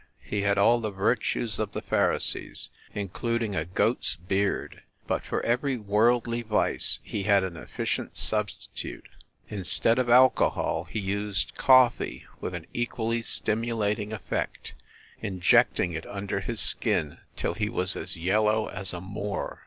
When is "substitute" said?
8.17-9.07